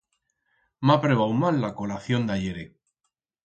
M'ha 0.87 0.95
prebau 1.03 1.37
mal 1.43 1.61
la 1.67 1.71
colación 1.83 2.29
d'ahiere. 2.33 2.69